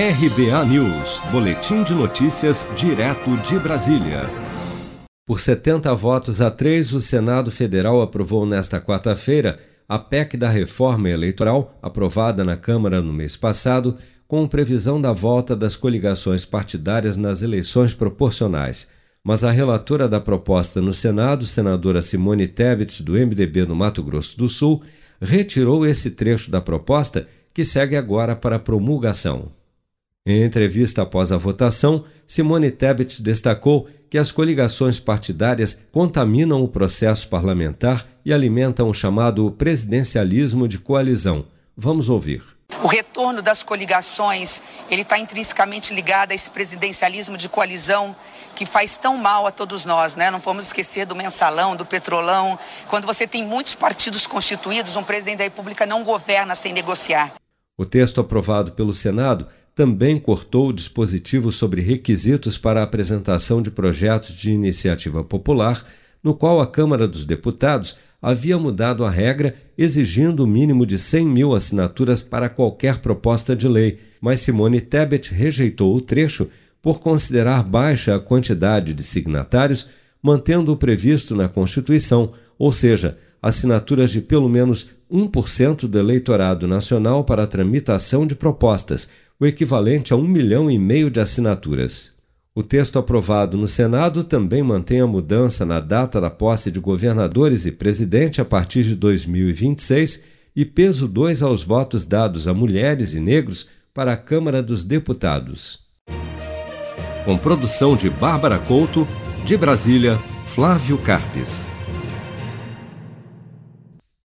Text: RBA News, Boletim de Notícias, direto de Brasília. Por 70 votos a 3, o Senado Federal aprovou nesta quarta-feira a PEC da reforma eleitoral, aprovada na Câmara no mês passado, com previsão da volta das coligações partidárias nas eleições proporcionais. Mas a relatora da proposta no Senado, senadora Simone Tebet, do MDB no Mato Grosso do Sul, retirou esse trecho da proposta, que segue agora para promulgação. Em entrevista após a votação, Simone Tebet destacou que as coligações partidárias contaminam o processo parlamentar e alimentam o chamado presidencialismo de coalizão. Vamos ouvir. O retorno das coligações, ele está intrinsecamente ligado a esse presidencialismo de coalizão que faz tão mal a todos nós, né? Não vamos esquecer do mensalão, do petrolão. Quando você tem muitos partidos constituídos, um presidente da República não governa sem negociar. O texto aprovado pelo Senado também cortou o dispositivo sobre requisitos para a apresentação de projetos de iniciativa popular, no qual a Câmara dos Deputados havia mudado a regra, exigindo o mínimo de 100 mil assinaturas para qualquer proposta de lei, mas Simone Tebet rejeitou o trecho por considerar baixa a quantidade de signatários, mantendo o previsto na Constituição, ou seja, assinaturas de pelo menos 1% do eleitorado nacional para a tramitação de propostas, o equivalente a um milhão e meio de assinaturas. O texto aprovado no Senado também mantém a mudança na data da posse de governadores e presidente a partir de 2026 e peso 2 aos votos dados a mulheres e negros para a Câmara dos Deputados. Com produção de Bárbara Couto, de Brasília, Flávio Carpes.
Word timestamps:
RBA 0.00 0.64
News, 0.66 1.20
Boletim 1.32 1.82
de 1.82 1.92
Notícias, 1.92 2.64
direto 2.76 3.36
de 3.38 3.58
Brasília. 3.58 4.30
Por 5.26 5.40
70 5.40 5.92
votos 5.96 6.40
a 6.40 6.52
3, 6.52 6.92
o 6.92 7.00
Senado 7.00 7.50
Federal 7.50 8.00
aprovou 8.00 8.46
nesta 8.46 8.80
quarta-feira 8.80 9.58
a 9.88 9.98
PEC 9.98 10.36
da 10.36 10.48
reforma 10.48 11.10
eleitoral, 11.10 11.76
aprovada 11.82 12.44
na 12.44 12.56
Câmara 12.56 13.02
no 13.02 13.12
mês 13.12 13.36
passado, 13.36 13.96
com 14.28 14.46
previsão 14.46 15.00
da 15.00 15.12
volta 15.12 15.56
das 15.56 15.74
coligações 15.74 16.44
partidárias 16.44 17.16
nas 17.16 17.42
eleições 17.42 17.92
proporcionais. 17.92 18.88
Mas 19.24 19.42
a 19.42 19.50
relatora 19.50 20.06
da 20.08 20.20
proposta 20.20 20.80
no 20.80 20.94
Senado, 20.94 21.44
senadora 21.44 22.02
Simone 22.02 22.46
Tebet, 22.46 23.02
do 23.02 23.14
MDB 23.14 23.66
no 23.66 23.74
Mato 23.74 24.04
Grosso 24.04 24.38
do 24.38 24.48
Sul, 24.48 24.80
retirou 25.20 25.84
esse 25.84 26.12
trecho 26.12 26.52
da 26.52 26.60
proposta, 26.60 27.26
que 27.52 27.64
segue 27.64 27.96
agora 27.96 28.36
para 28.36 28.60
promulgação. 28.60 29.57
Em 30.30 30.44
entrevista 30.44 31.00
após 31.00 31.32
a 31.32 31.38
votação, 31.38 32.04
Simone 32.26 32.70
Tebet 32.70 33.22
destacou 33.22 33.88
que 34.10 34.18
as 34.18 34.30
coligações 34.30 35.00
partidárias 35.00 35.80
contaminam 35.90 36.62
o 36.62 36.68
processo 36.68 37.26
parlamentar 37.28 38.06
e 38.26 38.30
alimentam 38.30 38.90
o 38.90 38.92
chamado 38.92 39.50
presidencialismo 39.52 40.68
de 40.68 40.78
coalizão. 40.78 41.46
Vamos 41.74 42.10
ouvir. 42.10 42.42
O 42.82 42.86
retorno 42.86 43.40
das 43.40 43.62
coligações, 43.62 44.60
ele 44.90 45.00
está 45.00 45.18
intrinsecamente 45.18 45.94
ligado 45.94 46.32
a 46.32 46.34
esse 46.34 46.50
presidencialismo 46.50 47.38
de 47.38 47.48
coalizão 47.48 48.14
que 48.54 48.66
faz 48.66 48.98
tão 48.98 49.16
mal 49.16 49.46
a 49.46 49.50
todos 49.50 49.86
nós, 49.86 50.14
né? 50.14 50.30
Não 50.30 50.40
vamos 50.40 50.66
esquecer 50.66 51.06
do 51.06 51.16
mensalão, 51.16 51.74
do 51.74 51.86
petrolão. 51.86 52.58
Quando 52.90 53.06
você 53.06 53.26
tem 53.26 53.46
muitos 53.46 53.74
partidos 53.74 54.26
constituídos, 54.26 54.94
um 54.94 55.02
presidente 55.02 55.38
da 55.38 55.44
República 55.44 55.86
não 55.86 56.04
governa 56.04 56.54
sem 56.54 56.74
negociar. 56.74 57.32
O 57.78 57.86
texto 57.86 58.20
aprovado 58.20 58.72
pelo 58.72 58.92
Senado 58.92 59.46
também 59.78 60.18
cortou 60.18 60.70
o 60.70 60.72
dispositivo 60.72 61.52
sobre 61.52 61.80
requisitos 61.80 62.58
para 62.58 62.80
a 62.80 62.82
apresentação 62.82 63.62
de 63.62 63.70
projetos 63.70 64.34
de 64.34 64.50
iniciativa 64.50 65.22
popular, 65.22 65.86
no 66.20 66.34
qual 66.34 66.60
a 66.60 66.66
Câmara 66.66 67.06
dos 67.06 67.24
Deputados 67.24 67.94
havia 68.20 68.58
mudado 68.58 69.04
a 69.04 69.10
regra, 69.10 69.54
exigindo 69.78 70.42
o 70.42 70.48
mínimo 70.48 70.84
de 70.84 70.98
100 70.98 71.28
mil 71.28 71.54
assinaturas 71.54 72.24
para 72.24 72.48
qualquer 72.48 72.98
proposta 72.98 73.54
de 73.54 73.68
lei, 73.68 74.00
mas 74.20 74.40
Simone 74.40 74.80
Tebet 74.80 75.32
rejeitou 75.32 75.94
o 75.94 76.00
trecho 76.00 76.48
por 76.82 76.98
considerar 76.98 77.62
baixa 77.62 78.16
a 78.16 78.18
quantidade 78.18 78.92
de 78.92 79.04
signatários, 79.04 79.88
mantendo 80.20 80.72
o 80.72 80.76
previsto 80.76 81.36
na 81.36 81.48
Constituição, 81.48 82.32
ou 82.58 82.72
seja, 82.72 83.16
assinaturas 83.40 84.10
de 84.10 84.22
pelo 84.22 84.48
menos 84.48 84.88
1% 85.08 85.86
do 85.86 85.98
eleitorado 86.00 86.66
nacional 86.66 87.22
para 87.22 87.44
a 87.44 87.46
tramitação 87.46 88.26
de 88.26 88.34
propostas, 88.34 89.08
o 89.40 89.46
equivalente 89.46 90.12
a 90.12 90.16
um 90.16 90.26
milhão 90.26 90.70
e 90.70 90.78
meio 90.78 91.10
de 91.10 91.20
assinaturas. 91.20 92.16
O 92.54 92.62
texto 92.62 92.98
aprovado 92.98 93.56
no 93.56 93.68
Senado 93.68 94.24
também 94.24 94.62
mantém 94.64 95.00
a 95.00 95.06
mudança 95.06 95.64
na 95.64 95.78
data 95.78 96.20
da 96.20 96.28
posse 96.28 96.72
de 96.72 96.80
governadores 96.80 97.66
e 97.66 97.70
presidente 97.70 98.40
a 98.40 98.44
partir 98.44 98.82
de 98.82 98.96
2026 98.96 100.24
e 100.56 100.64
peso 100.64 101.06
2 101.06 101.42
aos 101.42 101.62
votos 101.62 102.04
dados 102.04 102.48
a 102.48 102.54
mulheres 102.54 103.14
e 103.14 103.20
negros 103.20 103.68
para 103.94 104.12
a 104.12 104.16
Câmara 104.16 104.60
dos 104.60 104.84
Deputados. 104.84 105.86
Com 107.24 107.38
produção 107.38 107.96
de 107.96 108.10
Bárbara 108.10 108.58
Couto, 108.58 109.06
de 109.44 109.56
Brasília, 109.56 110.18
Flávio 110.46 110.98
Carpes. 110.98 111.64